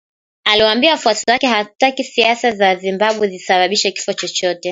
[0.45, 4.59] Aliwaambia wafuasi wake hataki siaza za Zimbabwe zisababishe kifo chochote